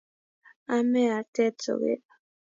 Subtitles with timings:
[0.75, 2.05] Ame artet sogek